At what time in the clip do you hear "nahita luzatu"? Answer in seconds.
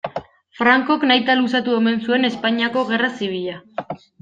1.11-1.77